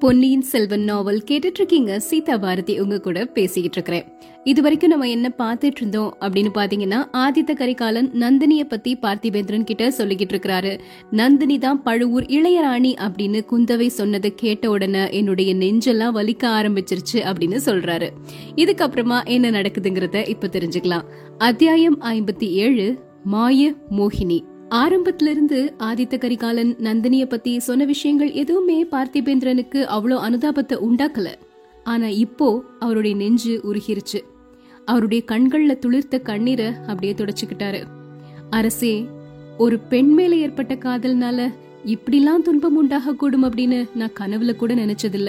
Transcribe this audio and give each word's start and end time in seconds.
பொன்னியின் 0.00 0.42
செல்வன் 0.42 0.84
நாவல் 0.84 1.24
கேட்டுட்டு 1.30 1.54
இருக்கீங்க 1.54 2.00
சீதா 2.00 2.38
பாரதி 2.38 2.80
உங்க 2.80 3.00
கூட 3.00 3.24
பேசிக்கிட்டு 3.24 3.70
இருக்கிறேன் 3.72 4.18
இது 4.44 4.62
வரைக்கும் 4.62 4.90
நம்ம 4.90 5.08
என்ன 5.08 5.32
பார்த்துட்டு 5.38 5.76
இருந்தோம் 5.76 6.16
அப்படின்னு 6.20 6.50
பாத்தீங்கன்னா 6.54 7.08
ஆதித்த 7.12 7.54
கரிகாலன் 7.54 8.10
நந்தினிய 8.10 8.60
பத்தி 8.60 8.96
பார்த்திபேந்திரன் 8.96 9.64
கிட்ட 9.64 9.88
சொல்லிக்கிட்டு 9.88 10.34
இருக்கிறாரு 10.34 10.78
நந்தினி 11.10 11.58
தான் 11.58 11.82
பழுவூர் 11.82 12.22
இளையராணி 12.22 12.94
அப்படின்னு 13.00 13.40
குந்தவை 13.52 13.86
சொன்னதை 13.86 14.32
கேட்ட 14.36 14.70
உடனே 14.70 15.10
என்னுடைய 15.10 15.54
நெஞ்செல்லாம் 15.54 16.16
வலிக்க 16.16 16.44
ஆரம்பிச்சிருச்சு 16.44 17.20
அப்படின்னு 17.30 17.58
சொல்றாரு. 17.64 18.10
இதுக்கப்புறமா 18.56 19.24
என்ன 19.24 19.50
நடக்குதுங்கிறத 19.50 20.28
இப்ப 20.28 20.46
தெரிஞ்சுக்கலாம். 20.46 21.04
அத்தியாயம் 21.38 22.00
ஐம்பத்தி 22.00 22.44
ஏழு 22.44 22.98
மாய 23.24 23.72
மோகினி. 23.90 24.49
ஆரம்பத்துல 24.70 25.26
இருந்து 25.26 25.74
ஆதித்த 25.78 26.18
கரிகாலன் 26.18 26.76
நந்தினிய 26.82 27.24
பத்தி 27.24 27.58
சொன்ன 27.58 27.84
விஷயங்கள் 27.84 28.32
எதுவுமே 28.32 28.84
பார்த்திபேந்திரனுக்கு 28.84 29.80
அவ்வளோ 29.96 30.16
அனுதாபத்தை 30.28 30.76
உண்டாக்கல. 30.90 31.28
ஆனா 31.84 32.08
இப்போ 32.08 32.62
அவருடைய 32.78 33.16
நெஞ்சு 33.16 33.60
உருகிருச்சு. 33.64 34.20
அவருடைய 34.84 35.22
கண்கள்ல 35.26 35.78
துளிர்த்த 35.78 36.22
கண்ணீரை 36.22 36.66
அப்படியே 36.66 37.12
துடைச்சுக்கிட்டாரு. 37.12 37.82
அரசே 38.50 39.06
ஒரு 39.58 39.78
பெண் 39.78 40.12
மேல 40.12 40.34
ஏற்பட்ட 40.34 40.74
காதல்னால 40.74 41.52
இப்படிலாம் 41.86 42.42
துன்பம் 42.42 42.76
உண்டாக 42.76 43.14
கூடும் 43.14 43.44
அப்படின்னு 43.44 43.88
நான் 43.94 44.16
கனவுல 44.20 44.56
கூட 44.56 44.74
நினைச்சதில்ல. 44.74 45.28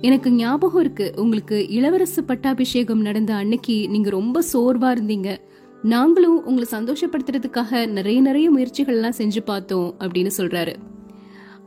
எனக்கு 0.00 0.30
ஞாபகம் 0.32 0.80
இருக்கு 0.80 1.12
உங்களுக்கு 1.16 1.66
இளவரசு 1.70 2.20
பட்டாபிஷேகம் 2.26 3.00
நடந்த 3.00 3.34
அன்னைக்கு 3.34 3.88
நீங்க 3.88 4.10
ரொம்ப 4.10 4.42
சோர்வா 4.52 4.98
இருந்தீங்க. 4.98 5.36
நாங்களும் 5.82 6.44
உங்களை 6.44 6.68
சந்தோஷப்படுத்துறதுக்காக 6.70 7.86
நிறைய 7.86 8.20
நிறைய 8.20 8.52
முயற்சிகள்லாம் 8.52 9.12
செஞ்சு 9.18 9.40
பார்த்தோம் 9.44 9.94
அப்படின்னு 9.98 10.30
சொல்றாரு. 10.36 10.74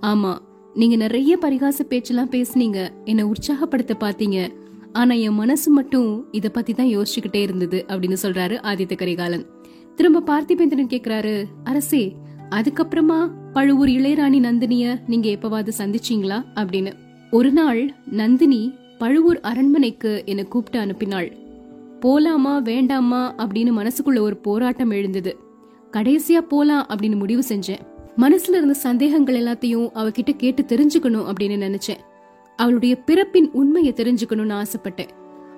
ஆமா 0.02 0.38
நீங்க 0.74 0.96
நிறைய 0.96 1.38
பரிகாச 1.42 1.84
பேச்செல்லாம் 1.90 2.30
பேசுனீங்க 2.30 2.90
என்னை 3.06 3.24
உற்சாகப்படுத்த 3.24 3.96
பாத்தீங்க 4.00 4.50
ஆனா 4.94 5.14
என் 5.14 5.34
மனசு 5.34 5.72
மட்டும் 5.72 6.32
இத 6.32 6.50
பத்தி 6.50 6.74
தான் 6.74 6.88
யோசிச்சுக்கிட்டே 6.88 7.42
இருந்தது 7.42 7.86
அப்படின்னு 7.88 8.16
சொல்றாரு 8.22 8.56
ஆதித்த 8.62 8.96
கரிகாலன். 8.96 9.46
திரும்ப 9.96 10.22
பார்த்திபேந்திரன் 10.22 10.88
கேக்குறாரு 10.90 11.44
அரசே 11.64 12.16
அதுக்கப்புறமா 12.50 13.30
பழுவூர் 13.54 13.88
இளையராணி 13.88 14.40
நந்தினிய 14.40 15.00
நீங்க 15.08 15.30
எப்பவாவது 15.30 15.70
சந்திச்சீங்களா? 15.78 16.44
அப்படின்னு. 16.56 16.94
ஒரு 17.32 17.52
நாள் 17.52 17.94
நந்தினி 18.06 18.74
பழுவூர் 18.98 19.40
அரண்மனைக்கு 19.40 20.24
என்னை 20.26 20.44
கூப்பிட்டு 20.44 20.86
அனுப்பினாள். 20.86 21.39
போலாமா 22.06 22.62
வேண்டாமா 22.62 23.36
அப்படின்னு 23.38 23.90
மனசுக்குள்ள 23.90 24.20
ஒரு 24.20 24.38
போராட்டம் 24.38 24.90
எழுந்தது. 24.90 25.38
கடைசியா 25.92 26.38
போலாம் 26.48 26.86
அப்படின்னு 26.90 27.16
முடிவு 27.16 27.44
செஞ்சேன். 27.50 27.80
மனசுல 28.18 28.50
இருந்த 28.50 28.74
சந்தேகங்கள் 28.74 29.44
எல்லாத்தையும் 29.44 29.90
அவகிட்ட 29.96 30.36
கேட்டு 30.36 30.64
தெரிஞ்சுக்கணும் 30.64 31.32
அப்படின்னு 31.32 31.68
நினைச்சேன். 31.68 32.00
அவளுடைய 32.56 32.96
பிறப்பின் 32.96 33.50
உண்மையை 33.52 33.94
தெரிஞ்சுக்கணும்னு 33.94 34.64
ஆசைப்பட்டேன். 34.64 35.08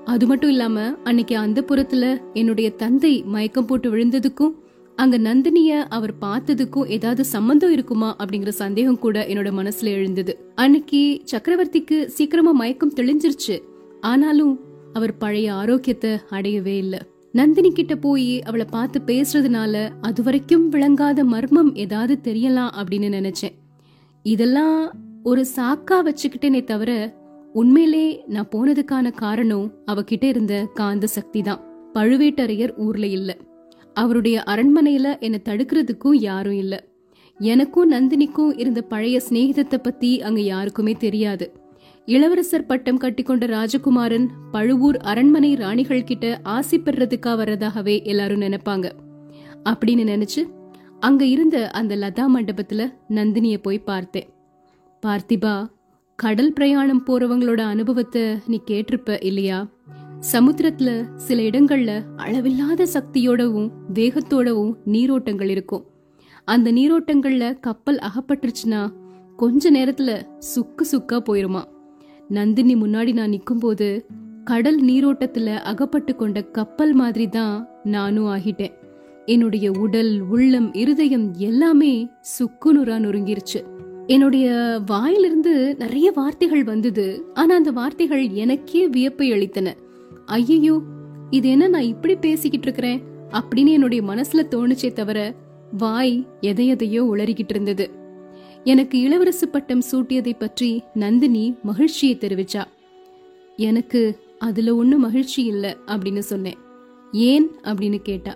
அது 0.06 0.28
மட்டும் 0.28 0.50
இல்லாம 0.50 0.94
அன்னைக்கு 1.04 1.38
அந்த 1.38 1.64
புறத்துல 1.68 2.22
என்னுடைய 2.34 2.72
தந்தை 2.72 3.24
மயக்கம் 3.26 3.66
போட்டு 3.66 3.92
விழுந்ததுக்கும் 3.92 4.52
அங்க 4.96 5.18
நந்தினிய 5.18 5.86
அவர் 5.90 6.14
பார்த்ததுக்கும் 6.22 6.88
ஏதாவது 6.88 7.26
சம்பந்தம் 7.26 7.72
இருக்குமா 7.72 8.16
அப்படிங்கிற 8.16 8.50
சந்தேகம் 8.50 9.00
கூட 9.00 9.26
என்னோட 9.28 9.52
மனசுல 9.62 9.86
எழுந்தது. 9.86 10.52
அன்னைக்கு 10.56 11.22
சக்கரவர்த்திக்கு 11.32 12.06
சீக்கிரமா 12.06 12.52
மயக்கம் 12.52 12.94
தெளிஞ்சிருச்சு. 12.94 13.62
ஆனாலும் 14.02 14.60
அவர் 14.94 15.18
பழைய 15.18 15.54
ஆரோக்கியத்தை 15.54 16.20
அடையவே 16.30 16.78
இல்லை. 16.78 17.00
நந்தினி 17.32 17.72
கிட்ட 17.72 17.96
போய் 17.96 18.42
அவளை 18.42 18.66
பார்த்து 18.70 19.02
பேசுறதுனால 19.06 19.90
அது 20.02 20.24
வரைக்கும் 20.24 20.70
விளங்காத 20.70 21.24
மர்மம் 21.24 21.76
ஏதாவது 21.76 22.34
தெரியலாம் 22.34 22.72
அப்படின்னு 22.82 23.10
நினைச்சேன். 23.20 23.56
இதெல்லாம் 24.24 24.92
ஒரு 25.24 25.46
சாக்கா 25.56 25.98
வச்சுக்கிட்டேனே 26.04 26.64
தவிர 26.64 27.20
உண்மையிலே 27.54 28.24
நான் 28.28 28.50
போனதுக்கான 28.56 29.12
காரணம் 29.12 29.84
அவகிட்ட 29.92 30.24
இருந்த 30.24 30.66
காந்த 30.74 31.08
சக்தி 31.08 31.42
தான் 31.42 31.92
பழுவேட்டரையர் 31.94 32.74
ஊர்ல 32.78 33.08
இல்ல. 33.08 33.38
அவருடைய 33.94 34.44
அரண்மனையில 34.48 35.20
என்னை 35.20 35.42
தடுக்கிறதுக்கும் 35.46 36.14
யாரும் 36.14 36.54
இல்ல. 36.54 36.90
எனக்கும் 37.40 37.92
நந்தினிக்கும் 37.92 38.60
இருந்த 38.60 38.82
பழைய 38.82 39.22
சிநேகிதத்தை 39.30 39.78
பத்தி 39.84 40.22
அங்க 40.22 40.42
யாருக்குமே 40.42 40.92
தெரியாது. 40.92 41.61
இளவரசர் 42.06 42.66
பட்டம் 42.66 43.00
கட்டிக்கொண்ட 43.00 43.46
ராஜகுமாரன் 43.48 44.28
பழுவூர் 44.52 44.98
அரண்மனை 44.98 45.56
ராணிகள் 45.56 46.04
கிட்ட 46.04 46.40
ஆசி 46.44 46.80
பெறதுக்கா 46.80 47.34
வர்றதாகவே 47.36 48.04
எல்லாரும் 48.04 48.42
நினைப்பாங்க. 48.42 48.92
அப்படின்னு 49.70 50.06
நினைச்சு 50.14 50.52
அங்க 51.00 51.26
இருந்த 51.26 51.70
அந்த 51.70 51.96
லதா 51.96 52.26
மண்டபத்துல 52.36 52.94
நந்தினிய 53.10 53.58
போய் 53.58 53.80
பார்த்தேன். 53.80 54.30
பார்த்திபா 55.06 55.70
கடல் 56.16 56.54
பிரயாணம் 56.54 57.06
போறவங்களோட 57.08 57.60
அனுபவத்தை 57.60 58.38
நீ 58.48 58.62
கேட்டிருப்ப 58.66 59.24
இல்லையா? 59.24 59.68
சமுத்திரத்துல 60.32 61.16
சில 61.16 61.42
இடங்கள்ல 61.42 62.04
அளவில்லாத 62.16 62.88
சக்தியோடவும் 62.94 63.70
வேகத்தோடவும் 63.94 64.74
நீரோட்டங்கள் 64.86 65.50
இருக்கும். 65.50 65.86
அந்த 66.46 66.72
நீரோட்டங்கள்ல 66.72 67.60
கப்பல் 67.60 68.00
அகப்பட்டுருச்சுன்னா 68.00 68.92
கொஞ்ச 69.38 69.72
நேரத்துல 69.72 70.40
சுக்கு 70.40 70.86
சுக்கா 70.92 71.20
போயிருமா? 71.22 71.64
நந்தினி 72.32 72.76
முன்னாடி 72.76 73.14
நான் 73.14 73.32
நிக்கும்போது 73.32 74.06
கடல் 74.44 74.86
நீரோட்டத்துல 74.86 75.46
அகப்பட்டு 75.46 76.16
கொண்ட 76.16 76.42
கப்பல் 76.42 76.94
மாதிரி 76.94 77.28
தான் 77.28 77.68
நானும் 77.84 78.26
ஆகிட்டேன். 78.26 78.72
என்னுடைய 79.26 79.72
உடல் 79.72 80.20
உள்ளம் 80.20 80.74
இருதயம் 80.74 81.34
எல்லாமே 81.34 82.10
சுக்குநூறா 82.40 82.98
நொறுங்கிருச்சு. 83.00 83.64
என்னுடைய 84.08 84.80
வாயிலிருந்து 84.86 85.76
நிறைய 85.76 86.12
வார்த்தைகள் 86.16 86.64
வந்தது. 86.64 87.24
ஆனா 87.34 87.56
அந்த 87.56 87.72
வார்த்தைகள் 87.72 88.30
எனக்கே 88.30 88.88
வியப்பை 88.88 89.32
அளித்தன. 89.32 89.74
ஐயையோ 90.26 90.82
இது 91.30 91.50
என்ன 91.50 91.68
நான் 91.68 91.82
இப்படி 91.82 92.16
பேசிக்கிட்டு 92.16 92.68
இருக்கிறேன்? 92.68 93.02
அப்படின்னு 93.32 93.68
என்னுடைய 93.68 94.04
மனசுல 94.04 94.42
தோணுச்சே 94.50 94.94
தவிர 94.94 95.36
வாய் 95.78 96.28
எதையதையோ 96.42 97.02
உளறிக்கிட்டு 97.14 97.50
இருந்தது. 97.50 98.01
எனக்கு 98.64 98.98
இளவரசு 98.98 99.46
பட்டம் 99.52 99.82
சூட்டியதை 99.92 100.34
பற்றி 100.38 100.84
நந்தினி 100.94 101.56
மகிழ்ச்சியை 101.64 102.18
தெரிவிச்சா. 102.18 102.64
எனக்கு 103.58 104.20
அதுல 104.40 104.76
ஒன்னும் 104.76 105.00
மகிழ்ச்சி 105.00 105.44
இல்ல 105.44 105.78
அப்படின்னு 105.86 106.20
சொன்னேன். 106.20 106.58
ஏன் 107.12 107.48
அப்படின்னு 107.64 107.98
கேட்டா. 107.98 108.36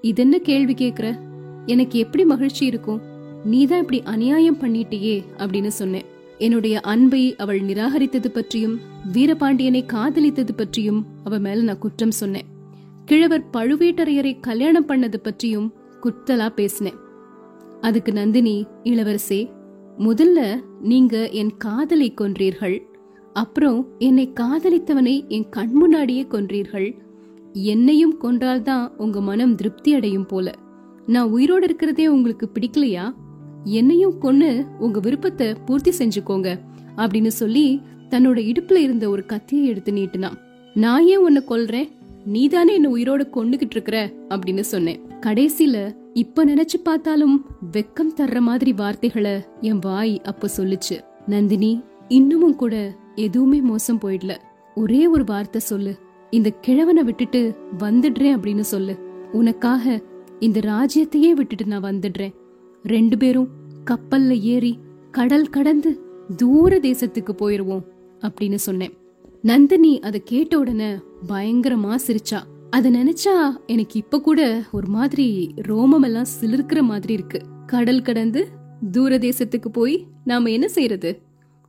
இதென்ன 0.00 0.38
கேள்வி 0.38 0.74
கேக்குற? 0.74 1.18
எனக்கு 1.66 1.98
எப்படி 1.98 2.24
மகிழ்ச்சி 2.24 2.66
இருக்கும்? 2.66 3.00
நீதான் 3.44 3.78
இப்படி 3.78 4.02
அநியாயம் 4.02 4.60
பண்ணிட்டியே 4.60 5.24
அப்படின்னு 5.36 5.66
சொன்னேன். 5.66 6.04
என்னுடைய 6.38 6.80
அன்பை 6.80 7.36
அவள் 7.36 7.60
நிராகரித்தது 7.60 8.28
பற்றியும் 8.28 8.80
வீரபாண்டியனை 9.12 9.86
காதலித்தது 9.86 10.54
பற்றியும் 10.56 11.06
அவ 11.24 11.38
மேல 11.38 11.62
நான் 11.62 11.78
குற்றம் 11.78 12.10
சொன்னேன். 12.10 12.46
கிழவர் 13.04 13.44
பழுவேட்டரையரை 13.52 14.40
கல்யாணம் 14.40 14.88
பண்ணது 14.88 15.16
பற்றியும் 15.16 15.72
குத்தலா 16.02 16.48
பேசினேன். 16.48 17.10
அதுக்கு 17.82 18.12
நந்தினி 18.12 18.66
இளவரசே 18.84 19.50
முதல்ல 19.98 20.60
நீங்க 20.80 21.30
என் 21.30 21.56
காதலை 21.56 22.14
கொன்றீர்கள் 22.20 22.80
அப்புறம் 23.32 23.86
என்னை 23.98 24.32
காதலித்தவனை 24.40 25.26
என் 25.28 25.48
கண் 25.48 25.72
முன்னாடியே 25.72 26.22
கொன்றீர்கள். 26.22 26.98
என்னையும் 27.52 28.18
கொன்றால்தான் 28.20 28.88
உங்க 28.96 29.20
மனம் 29.20 29.54
திருப்தி 29.54 29.94
அடையும் 29.94 30.26
போல. 30.26 30.52
நான் 31.06 31.32
உயிரோட 31.32 31.62
இருக்கிறதே 31.62 32.08
உங்களுக்கு 32.08 32.50
பிடிக்கலையா? 32.54 33.14
என்னையும் 33.64 34.20
கொன்னு 34.22 34.66
உங்க 34.78 35.00
விருப்பத்தை 35.00 35.54
பூர்த்தி 35.66 35.90
செஞ்சுக்கோங்க 35.90 36.58
அப்படின்னு 36.96 37.26
சொல்லி 37.26 37.80
தன்னோட 38.10 38.38
இடுப்புல 38.50 38.74
இருந்த 38.74 39.08
ஒரு 39.08 39.26
கத்தியை 39.26 39.66
எடுத்து 39.66 39.92
நீட்டினான். 39.92 40.38
நான் 40.74 41.06
ஏன் 41.06 41.18
உன்னை 41.18 41.42
கொல்றேன்? 41.48 41.88
நீதானே 42.24 42.74
என்ன 42.74 42.90
உயிரோட 42.90 43.26
கொண்டுகிட்டு 43.34 43.70
இருக்கிற 43.70 44.12
அப்படின்னு 44.28 44.60
சொன்னேன். 44.60 45.00
கடைசியில 45.20 46.00
இப்ப 46.12 46.44
நினைச்சு 46.44 46.82
பார்த்தாலும் 46.82 47.44
வெக்கம் 47.72 48.12
தர்ற 48.16 48.40
மாதிரி 48.40 48.72
வார்த்தைகளை 48.72 49.44
என் 49.60 49.78
வாய் 49.78 50.20
அப்ப 50.20 50.48
சொல்லுச்சு. 50.56 51.00
நந்தினி 51.26 51.82
இன்னமும் 52.08 52.56
கூட 52.56 52.96
எதுவுமே 53.14 53.60
மோசம் 53.60 54.00
போயிடல. 54.00 54.36
ஒரே 54.74 55.06
ஒரு 55.06 55.24
வார்த்தை 55.24 55.60
சொல்லு. 55.60 55.98
இந்த 56.30 56.50
கிழவனை 56.50 57.04
விட்டுட்டு 57.04 57.54
வந்துடுறேன் 57.78 58.36
அப்படின்னு 58.36 58.60
சொல்லு. 58.60 58.98
உனக்காக 59.32 60.02
இந்த 60.38 60.60
ராஜ்யத்தையே 60.60 61.30
விட்டுட்டு 61.30 61.64
நான் 61.64 61.84
வந்துடுறேன். 61.84 62.34
ரெண்டு 62.82 63.16
பேரும் 63.16 63.48
கப்பல்ல 63.90 64.40
ஏறி 64.40 64.78
கடல் 65.10 65.48
கடந்து 65.48 66.00
தூர 66.36 66.78
தேசத்துக்கு 66.78 67.32
போயிருவோம் 67.32 67.82
அப்படின்னு 68.20 68.54
சொன்னேன். 68.54 68.96
நந்தினி 69.42 70.00
அதை 70.00 70.22
கேட்ட 70.24 70.58
உடனே 70.58 70.94
பயங்கரமா 71.28 71.96
சிரிச்சா. 72.06 72.40
அத 72.72 72.90
நினைச்சா 72.90 73.52
எனக்கு 73.66 73.98
இப்ப 73.98 74.20
கூட 74.20 74.62
ஒரு 74.72 74.88
மாதிரி 74.88 75.54
ரோமம் 75.68 76.02
எல்லாம் 76.02 76.26
சிலிர்க்கிற 76.40 76.80
மாதிரி 76.80 77.12
இருக்கு. 77.12 77.40
கடல் 77.66 78.02
கடந்து 78.02 78.48
தூர 78.90 79.18
தேசத்துக்கு 79.18 79.68
போய் 79.72 80.06
நாம 80.24 80.50
என்ன 80.50 80.68
செய்யறது 80.68 81.20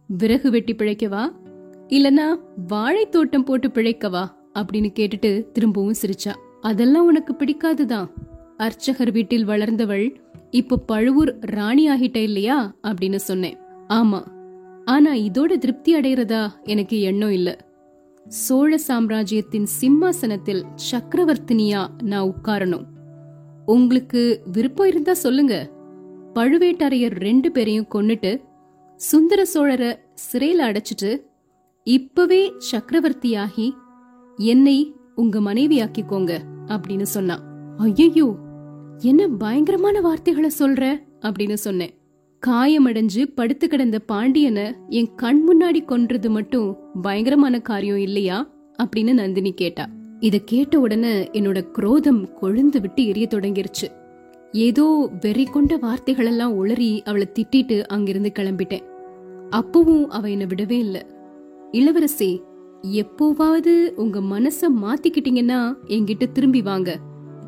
விறகு 0.08 0.52
வெட்டி 0.52 0.76
பிழைக்கவா? 0.76 1.32
இல்லனா 1.88 2.40
வாழை 2.68 3.10
தோட்டம் 3.10 3.44
போட்டு 3.44 3.68
பிழைக்கவா? 3.68 4.28
அப்படின்னு 4.54 4.90
கேட்டுட்டு 5.00 5.52
திரும்பவும் 5.52 5.96
சிரிச்சா. 6.02 6.34
அதெல்லாம் 6.62 7.06
உனக்கு 7.06 7.34
பிடிக்காதுதான். 7.34 8.10
அர்ச்சகர் 8.58 9.12
வீட்டில் 9.12 9.48
வளர்ந்தவள் 9.48 10.16
இப்ப 10.52 10.78
பழுவூர் 10.78 11.38
ராணி 11.40 11.90
ஆகிட்ட 11.90 12.18
இல்லையா? 12.18 12.76
அப்படின்னு 12.84 13.16
சொன்னேன். 13.16 13.58
ஆமா. 13.88 14.28
ஆனா 14.86 15.14
இதோட 15.14 15.58
திருப்தி 15.58 15.96
அடைறதா 15.96 16.50
எனக்கு 16.64 17.02
எண்ணம் 17.02 17.32
இல்ல. 17.32 17.73
சோழ 18.28 18.78
சாம்ராஜ்யத்தின் 18.78 19.66
சிம்மாசனத்தில் 19.66 20.66
சக்கரவர்த்தினியா 20.92 21.88
நான் 22.04 22.34
உட்காரணும். 22.34 22.86
உங்களுக்கு 23.66 24.42
விருப்பம் 24.52 24.88
இருந்தா 24.88 25.14
சொல்லுங்க. 25.14 25.72
பழுவேட்டரையர் 26.36 27.12
ரெண்டு 27.12 27.52
பேரையும் 27.52 27.88
கொன்னுட்டு 27.92 28.42
சுந்தர 28.96 29.46
சோழரை 29.54 30.00
சிறையில 30.34 30.62
அடைச்சிட்டு 30.62 31.22
இப்பவே 31.84 32.54
சக்கரவர்த்தியாகி 32.72 33.72
என்னை 34.36 34.96
உங்க 35.16 35.40
மனைவியாக்கிக்கோங்க 35.40 36.40
அப்படின்னு 36.66 37.02
சொன்னான். 37.02 37.76
ஐயையோ 37.78 38.36
என்ன 38.98 39.28
பயங்கரமான 39.28 40.02
வார்த்தைகளை 40.02 40.52
சொல்ற? 40.60 41.04
அப்படின்னு 41.20 41.54
சொன்னேன். 41.54 41.98
காயமடைஞ்சு 42.48 43.24
படுத்து 43.36 43.68
கிடந்த 43.68 44.00
பாண்டியனை 44.00 44.74
என் 44.90 45.16
கண் 45.16 45.44
முன்னாடி 45.48 45.86
கொன்றது 45.86 46.30
மட்டும் 46.30 46.78
பயங்கரமான 47.02 47.60
காரியம் 47.60 47.98
இல்லையா? 47.98 48.50
அப்படின்னு 48.84 49.14
நந்தினி 49.14 49.54
கேட்டா. 49.54 49.90
இத 50.20 50.40
கேட்ட 50.46 50.80
உடனே 50.80 51.24
என்னோட 51.24 51.72
குரோதம் 51.72 52.30
கொழுந்து 52.42 52.82
விட்டு 52.82 53.06
எரிய 53.06 53.28
தொடங்கிருச்சு. 53.30 53.92
ஏதோ 54.52 55.12
வெறி 55.22 55.44
கொண்ட 55.44 55.78
வார்த்தைகளெல்லாம் 55.78 56.56
உளறி 56.64 57.04
அவளை 57.04 57.28
திட்டிட்டு 57.34 57.84
அங்கிருந்து 57.84 58.32
கிளம்பிட்டேன். 58.40 58.84
அப்பவும் 59.50 60.06
அவ 60.06 60.30
என்ன 60.30 60.46
விடவே 60.46 60.72
இல்ல. 60.72 61.06
இளவரசி 61.72 62.42
எப்போவாவது 62.82 63.90
உங்க 63.90 64.20
மனச 64.20 64.62
மாத்திக்கிட்டீங்கன்னா 64.62 65.74
என்கிட்ட 65.88 66.32
திரும்பி 66.32 66.62
வாங்க. 66.62 67.00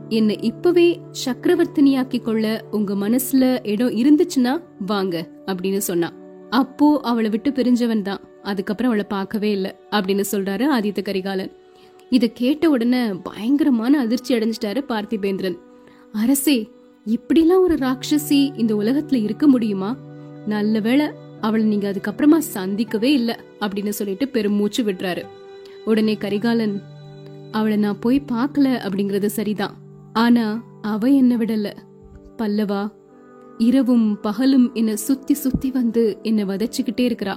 என்ன 0.10 0.34
இப்பவே 0.34 1.00
சக்கரவர்த்தினியாக்கி 1.26 2.22
கொள்ள 2.22 2.66
உங்க 2.72 2.94
மனசுல 2.94 3.68
இடம் 3.68 3.88
இருந்துச்சுன்னா 3.88 4.62
வாங்க 4.86 5.30
அப்படின்னு 5.46 5.78
சொன்னா. 5.78 6.14
அப்போ 6.50 7.00
அவளை 7.00 7.30
விட்டு 7.30 7.52
பிரிஞ்சவன் 7.52 8.02
தான். 8.02 8.20
அதுக்கப்புறம் 8.44 8.92
அவளை 8.92 9.10
பார்க்கவே 9.10 9.52
இல்லை 9.52 9.76
அப்படின்னு 9.92 10.24
சொல்றாரு 10.32 10.66
ஆதித்த 10.74 11.02
கரிகாலன். 11.02 11.52
இத 12.10 12.28
கேட்ட 12.28 12.70
உடனே 12.70 13.08
பயங்கரமான 13.08 14.00
அதிர்ச்சி 14.00 14.36
அடைஞ்சிட்டாரு 14.36 14.82
பார்த்திபேந்திரன். 14.90 15.58
அரசே 16.12 16.70
இப்படிலாம் 17.06 17.60
ஒரு 17.60 17.76
ராட்சசி 17.76 18.60
இந்த 18.60 18.76
உலகத்துல 18.76 19.24
இருக்க 19.24 19.48
முடியுமா? 19.48 19.98
நல்ல 20.48 20.80
வேளை 20.80 21.08
அவளை 21.42 21.66
நீங்க 21.66 21.92
அதுக்கப்புறமா 21.92 22.38
சந்திக்கவே 22.38 23.12
இல்லை 23.12 23.36
அப்படின்னு 23.60 23.90
சொல்லிட்டு 23.90 24.28
பெருமூச்சு 24.28 24.84
விடுறாரு. 24.84 25.24
உடனே 25.86 26.16
கரிகாலன் 26.16 26.82
அவளை 27.52 27.78
நான் 27.78 28.00
போய் 28.00 28.22
பார்க்கல 28.32 28.68
அப்படிங்கறது 28.88 29.26
சரிதான். 29.26 29.84
ஆனா 30.16 30.64
அவ 30.82 31.08
என்ன 31.08 31.38
விடல. 31.38 31.72
பல்லவா 32.38 32.82
இரவும் 33.58 34.20
பகலும் 34.22 34.74
என்ன 34.74 34.96
சுத்தி 34.96 35.34
சுத்தி 35.34 35.72
வந்து 35.72 36.20
என்ன 36.22 36.44
வதச்சுக்கிட்டே 36.44 37.02
இருக்கிறா. 37.02 37.36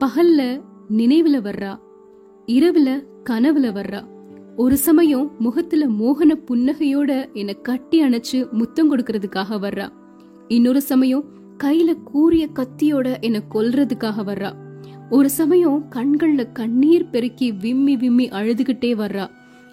பகல்ல 0.00 0.62
நினைவுல 0.90 1.36
வர்றா 1.40 1.78
இரவுல 2.46 2.88
கனவுல 3.30 3.66
வர்றா. 3.72 4.00
ஒரு 4.56 4.76
சமயம் 4.76 5.30
முகத்துல 5.38 5.88
மோகன 5.88 6.34
புன்னகையோட 6.46 7.32
என்ன 7.32 7.52
கட்டி 7.52 8.02
அணைச்சு 8.02 8.50
முத்தம் 8.50 8.96
கொடுக்கறதுக்காக 8.96 9.58
வர்றா. 9.60 9.88
இன்னொரு 10.48 10.82
சமயம் 10.82 11.24
கையில 11.64 12.02
கூரிய 12.02 12.48
கத்தியோட 12.54 13.20
என்ன 13.20 13.42
கொல்றதுக்காக 13.50 14.24
வர்றா. 14.26 14.52
ஒரு 15.10 15.30
சமயம் 15.30 15.88
கண்கள்ல 15.94 16.52
கண்ணீர் 16.52 17.10
பெருக்கி 17.10 17.52
விம்மி 17.52 17.96
விம்மி 17.96 18.28
அழுதுகிட்டே 18.28 18.92
வர்றா. 18.94 19.26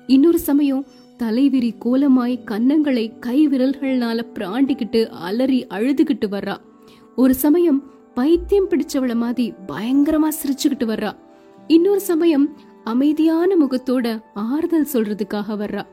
இன்னொரு 0.08 0.40
சமயம் 0.40 0.86
தலைவிரி 1.24 1.76
கோலமாய் 1.86 2.44
கன்னங்களை 2.52 3.20
கை 3.20 3.48
விரல்கள்னால 3.48 4.20
பிராண்டிக்கிட்டு 4.34 5.08
அலறி 5.08 5.68
அழுதுகிட்டு 5.68 6.28
வர்றா. 6.32 6.58
ஒரு 7.16 7.34
சமயம் 7.34 7.92
பைத்தியம் 8.14 8.70
பிடிச்சவள 8.70 9.16
மாதிரி 9.16 9.54
பயங்கரமா 9.68 10.28
சிரிச்சுக்கிட்டு 10.30 10.86
வர்றா. 10.86 11.12
இன்னொரு 11.68 12.00
சமயம் 12.00 12.58
அமைதியான 12.84 13.56
முகத்தோட 13.56 14.22
ஆறுதல் 14.34 14.88
சொல்றதுக்காக 14.94 15.58
வர்றா. 15.58 15.86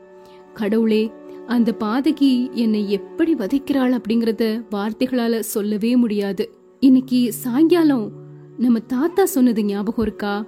கடவுளே 0.53 1.11
அந்த 1.47 1.75
பாதகி 1.79 2.51
என்னை 2.51 2.91
எப்படி 2.91 3.35
வதைக்கிறாள் 3.35 3.97
அப்படிங்கறத 3.97 4.63
வார்த்தைகளால 4.71 5.39
சொல்லவே 5.39 5.95
முடியாது. 5.95 6.57
இன்னைக்கு 6.79 7.33
சாயங்காலம் 7.33 8.11
நம்ம 8.57 8.79
தாத்தா 8.79 9.25
சொன்னது 9.25 9.65
ஞாபகம் 9.65 10.05
இருக்கா? 10.05 10.45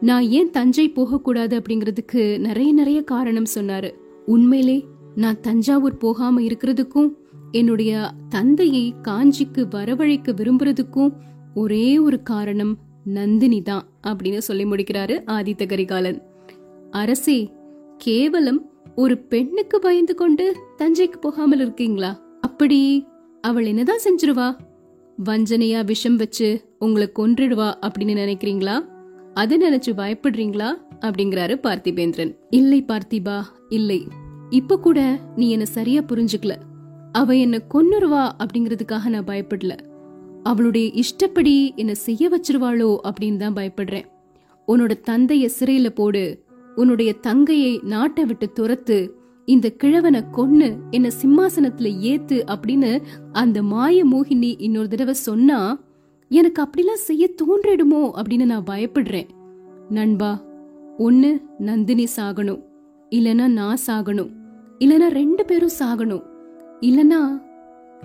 நான் 0.00 0.22
ஏன் 0.22 0.50
தஞ்சை 0.50 0.88
போகக்கூடாது 0.88 1.60
அப்படிங்கறதுக்கு 1.60 2.38
நிறைய 2.38 2.72
நிறைய 2.72 3.02
காரணம் 3.02 3.50
சொன்னாரு. 3.54 3.90
உண்மையிலே 4.28 4.78
நான் 5.14 5.40
தஞ்சாவூர் 5.40 5.96
போகாம 5.96 6.40
இருக்கிறதுக்கும் 6.40 7.10
என்னுடைய 7.50 8.10
தந்தையை 8.28 8.94
காஞ்சிக்கு 9.02 9.64
வரவழைக்க 9.70 10.32
விரும்புறதுக்கும் 10.32 11.12
ஒரே 11.54 11.98
ஒரு 11.98 12.22
காரணம் 12.22 12.74
நந்தினி 13.04 13.62
தான் 13.62 13.84
அப்படின்னு 14.06 14.38
சொல்லி 14.38 14.64
முடிக்கிறாரு 14.64 15.14
ஆதித்த 15.26 15.66
கரிகாலன். 15.66 16.22
அரசே 16.90 17.38
கேவலம் 17.98 18.60
ஒரு 18.96 19.18
பெண்ணுக்கு 19.18 19.78
பயந்து 19.78 20.14
கொண்டு 20.14 20.56
தஞ்சைக்கு 20.78 21.18
போகாமல் 21.20 21.60
இருக்கீங்களா? 21.60 22.22
அப்படி 22.40 23.06
அவள் 23.40 23.66
என்னதான் 23.66 24.04
செஞ்சிருவா? 24.04 24.48
வஞ்சனையா 25.24 25.84
விஷம் 25.84 26.16
வச்சு 26.16 26.48
உங்களை 26.78 27.10
கொன்றுடுவா 27.18 27.68
அப்படின்னு 27.80 28.20
நினைக்கிறீங்களா? 28.24 28.76
அதை 29.34 29.58
நினைச்சு 29.58 29.90
பயப்படுறீங்களா? 29.96 30.70
அப்படிங்கிறாரு 31.00 31.54
பார்த்திபேந்திரன். 31.62 32.36
இல்லை 32.50 32.84
பார்த்திபா 32.88 33.40
இல்லை. 33.68 34.06
இப்ப 34.50 34.78
கூட 34.78 35.20
நீ 35.36 35.50
என்ன 35.50 35.64
சரியா 35.64 36.00
புரிஞ்சுக்கல. 36.00 36.54
அவ 37.12 37.34
என்ன 37.34 37.60
கொன்னுருவா 37.74 38.30
அப்படிங்கறதுக்காக 38.38 39.08
நான் 39.08 39.24
பயப்படல. 39.24 39.78
அவளுடைய 40.42 40.90
இஷ்டப்படி 40.92 41.72
என்ன 41.76 41.94
செய்ய 41.94 42.28
வச்சிருவாளோ 42.28 42.96
அப்படின்னு 43.08 43.36
தான் 43.36 43.54
பயப்படுறேன். 43.54 44.04
உன்னோட 44.68 44.92
தந்தைய 45.10 45.48
சிறையில 45.60 45.88
போடு. 45.88 46.46
உன்னுடைய 46.76 47.12
தங்கையை 47.12 47.80
நாட்டை 47.82 48.24
விட்டு 48.24 48.52
துரத்து 48.52 49.16
இந்த 49.44 49.70
கிழவனை 49.70 50.22
கொன்னு 50.32 50.76
என்ன 50.90 51.08
சிம்மாசனத்துல 51.22 51.88
ஏத்து 52.12 52.36
அப்படின்னு 52.54 53.02
அந்த 53.32 53.62
மாய 53.62 54.04
மோகினி 54.04 54.54
இன்னொரு 54.58 54.88
தடவை 54.88 55.14
சொன்னா 55.14 55.80
எனக்கு 56.28 56.62
அப்படிலாம் 56.62 57.06
செய்ய 57.08 57.30
தோன்றிடுமோ 57.42 58.02
அப்படின்னு 58.18 58.44
நான் 58.44 58.64
பயப்படுறேன். 58.64 59.28
நண்பா 59.88 60.42
ஒன்னு 60.98 61.40
நந்தினி 61.58 62.06
சாகணும் 62.16 62.62
இல்லனா 63.10 63.46
நான் 63.46 63.76
சாகணும் 63.86 64.30
இல்லனா 64.78 65.08
ரெண்டு 65.08 65.44
பேரும் 65.44 65.76
சாகணும். 65.78 66.22
இல்லனா 66.80 67.20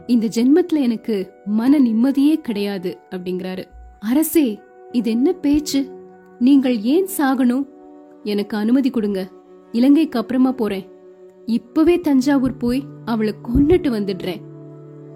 இந்த 0.07 0.29
ஜென்மத்துல 0.35 0.81
எனக்கு 0.81 1.31
மன 1.45 1.79
நிம்மதியே 1.79 2.41
கிடையாது 2.41 2.97
அப்படிங்கிறாரு. 3.09 3.63
அரசே 3.99 4.59
இது 4.91 5.11
என்ன 5.11 5.31
பேச்சு? 5.31 5.91
நீங்கள் 6.39 6.81
ஏன் 6.81 7.07
சாகணும்? 7.17 7.67
எனக்கு 8.23 8.57
அனுமதி 8.57 8.89
கொடுங்க. 8.89 9.29
இலங்கைக்கு 9.71 10.19
அப்புறமா 10.19 10.51
போறேன். 10.51 10.85
இப்பவே 11.45 11.99
தஞ்சாவூர் 11.99 12.57
போய் 12.57 12.83
அவளை 13.05 13.33
கொன்னுட்டு 13.43 13.89
வந்துடுறேன். 13.97 14.41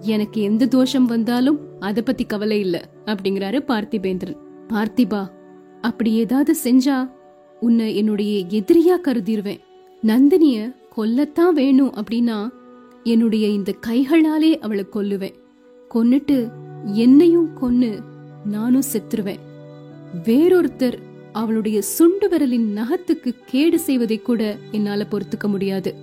எனக்கு 0.00 0.40
எந்த 0.40 0.66
தோஷம் 0.66 1.04
வந்தாலும் 1.04 1.58
அத 1.80 2.02
பத்தி 2.02 2.24
கவலை 2.24 2.60
இல்ல 2.60 2.88
அப்படிங்கிறாரு 3.04 3.60
பார்த்திபேந்திரன். 3.68 4.36
பார்த்திபா 4.68 5.26
அப்படி 5.80 6.14
ஏதாவது 6.14 6.54
செஞ்சா 6.64 7.10
உன்னை 7.60 7.96
என்னுடைய 7.96 8.44
எதிரியா 8.48 9.06
கருதிருவேன். 9.06 9.60
நந்தினிய 10.02 10.74
கொல்லத்தான் 10.96 11.52
வேணும் 11.54 11.92
அப்படின்னா 11.92 12.48
என்னுடைய 13.02 13.48
இந்த 13.48 13.74
கைகளாலே 13.86 14.58
அவளை 14.58 14.86
கொல்லுவேன். 14.94 15.34
கொன்னுட்டு 15.94 16.50
என்னையும் 16.84 17.50
கொன்னு 17.60 18.00
நானும் 18.44 18.82
செத்துருவேன். 18.92 19.38
வேறொருத்தர் 20.24 20.98
அவளுடைய 21.32 21.82
சுண்டு 21.82 22.28
விரலின் 22.28 22.76
நகத்துக்கு 22.76 23.34
கேடு 23.46 23.78
செய்வதை 23.78 24.22
கூட 24.22 24.56
என்னால 24.70 25.06
பொறுத்துக்க 25.10 25.48
முடியாது. 25.48 25.94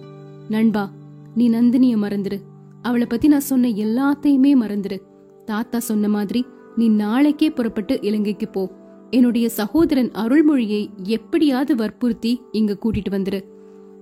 நண்பா 0.50 0.92
நீ 1.36 1.50
நந்தினிய 1.50 1.98
மறந்துரு. 1.98 2.40
அவளை 2.82 3.06
பத்தி 3.06 3.28
நான் 3.28 3.40
சொன்ன 3.40 3.68
எல்லாத்தையுமே 3.68 4.54
மறந்துரு. 4.62 5.02
தாத்தா 5.46 5.80
சொன்ன 5.80 6.08
மாதிரி 6.08 6.46
நீ 6.76 6.88
நாளைக்கே 6.88 7.50
புறப்பட்டு 7.50 8.00
இலங்கைக்கு 8.02 8.48
போ. 8.48 8.72
என்னுடைய 9.16 9.50
சகோதரன் 9.50 10.12
அருள்மொழியை 10.12 10.90
எப்படியாவது 11.04 11.76
வற்புறுத்தி 11.76 12.42
இங்க 12.52 12.78
கூட்டிட்டு 12.82 13.12
வந்துரு. 13.12 13.40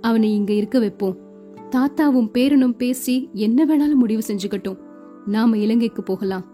அவனை 0.02 0.34
இங்க 0.34 0.54
இருக்க 0.54 0.80
வைப்போம். 0.80 1.18
தாத்தாவும் 1.72 2.30
பேரனும் 2.34 2.78
பேசி 2.78 3.30
என்ன 3.34 3.66
வேணாலும் 3.66 3.96
முடிவு 3.96 4.22
செஞ்சுக்கட்டும். 4.28 4.78
நாம 5.26 5.58
இலங்கைக்கு 5.58 6.04
போகலாம். 6.04 6.46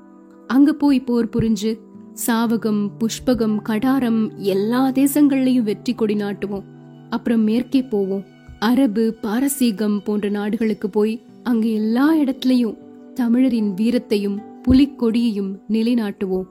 அங்க 0.47 0.73
போய் 0.73 0.99
போர் 0.99 1.29
புரிஞ்சு 1.29 1.79
சாவகம் 2.27 2.89
புஷ்பகம் 2.99 3.57
கடாரம் 3.69 4.35
எல்லா 4.35 4.91
தேசங்கள்லயும் 4.91 5.61
வெற்றி 5.61 5.93
கொடி 5.93 6.15
நாட்டுவோம். 6.15 6.63
அப்புறம் 7.09 7.41
மேற்கே 7.41 7.81
போவோம். 7.81 8.23
அரபு 8.59 9.15
பாரசீகம் 9.21 10.03
போன்ற 10.03 10.29
நாடுகளுக்கு 10.29 10.89
போய் 10.89 11.21
அங்க 11.43 11.67
எல்லா 11.67 12.15
இடத்துலயும் 12.15 12.77
தமிழரின் 13.13 13.73
வீரத்தையும் 13.73 14.37
புலிக்கொடியையும் 14.67 15.51
நிலைநாட்டுவோம் 15.69 16.47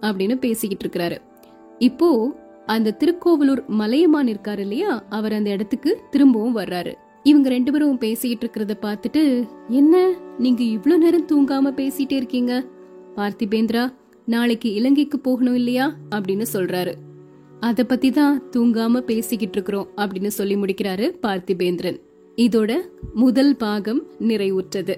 அப்படின்னு 0.00 0.34
பேசிக்கிட்டு 0.34 0.86
இருக்கிறாரு. 0.86 1.18
இப்போ 1.82 2.08
அந்த 2.66 2.90
திருக்கோவலூர் 2.90 3.62
மலையமான் 3.68 4.26
இருக்காரு 4.26 4.58
இல்லையா? 4.58 5.04
அவர் 5.08 5.32
அந்த 5.32 5.50
இடத்துக்கு 5.50 6.00
திரும்பவும் 6.10 6.56
வர்றாரு. 6.56 6.92
இவங்க 7.22 7.48
ரெண்டு 7.48 7.72
பேரும் 7.72 7.98
பேசிக்கிட்டு 7.98 8.46
இருக்கிறத 8.46 8.72
பார்த்துட்டு 8.82 9.22
என்ன? 9.68 10.14
நீங்க 10.38 10.62
இவ்வளவு 10.62 11.02
நேரம் 11.02 11.26
தூங்காம 11.26 11.70
பேசிட்டே 11.78 12.12
இருக்கீங்க? 12.12 12.64
பார்த்திபேந்திரா 13.16 13.92
நாளைக்கு 14.26 14.72
இலங்கைக்கு 14.72 15.18
போகணும் 15.18 15.54
இல்லையா? 15.54 15.94
அப்படின்னு 16.10 16.44
சொல்றாரு. 16.52 16.94
அத 17.60 17.84
பத்தி 17.84 18.10
தான் 18.10 18.42
தூங்காம 18.56 19.00
பேசிக்கிட்டு 19.00 19.52
இருக்கிறோம் 19.52 19.88
அப்படின்னு 19.96 20.32
சொல்லி 20.38 20.54
முடிக்கிறாரு 20.54 21.06
பார்த்திபேந்திரன். 21.22 22.00
இதோட 22.36 22.72
முதல் 23.14 23.56
பாகம் 23.56 24.02
நிறைவுற்றது. 24.20 24.94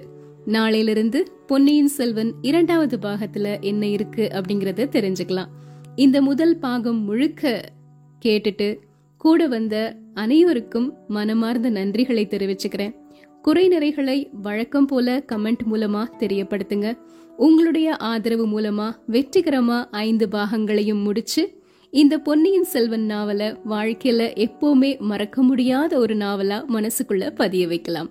நாளையிலிருந்து 0.47 1.19
பொன்னியின் 1.47 1.87
செல்வன் 1.87 2.33
இரண்டாவது 2.41 2.97
பாகத்துல 3.01 3.61
என்ன 3.61 3.87
இருக்கு 3.87 4.31
அப்படிங்கறத 4.33 4.87
தெரிஞ்சுக்கலாம். 4.97 5.51
இந்த 5.95 6.21
முதல் 6.21 6.57
பாகம் 6.57 7.03
முழுக்க 7.03 7.61
கேட்டுட்டு 8.25 8.77
கூட 9.17 9.47
வந்த 9.47 9.95
அனைவருக்கும் 10.13 10.93
மனமார்ந்த 11.07 11.69
நன்றிகளை 11.69 12.27
தெரிவிச்சுக்கிறேன். 12.27 12.95
குறை 13.41 13.69
நிறைகளை 13.69 14.29
வழக்கம் 14.31 14.85
போல 14.85 15.23
கமெண்ட் 15.31 15.59
மூலமா 15.71 16.05
தெரியப்படுத்துங்க. 16.19 16.97
உங்களுடைய 17.37 17.95
ஆதரவு 17.95 18.47
மூலமா 18.47 18.91
வெற்றிகரமா 19.07 19.85
ஐந்து 19.91 20.29
பாகங்களையும் 20.29 21.01
முடிச்சு 21.01 21.63
இந்த 21.91 22.17
பொன்னியின் 22.17 22.63
செல்வன் 22.63 23.07
நாவல 23.09 23.57
வாழ்க்கையில 23.69 24.47
எப்பவுமே 24.47 24.99
மறக்க 24.99 25.41
முடியாத 25.41 25.97
ஒரு 25.97 26.15
நாவலா 26.15 26.65
மனசுக்குள்ள 26.73 27.29
பதிய 27.29 27.67
வைக்கலாம். 27.67 28.09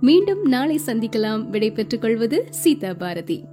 மீண்டும் 0.00 0.42
நாளை 0.42 0.80
சந்திக்கலாம். 0.86 1.48
விடை 1.48 1.70
பெற்றுக் 1.70 2.00
கொள்வது 2.00 2.46
சீதா 2.50 2.94
பாரதி. 2.94 3.44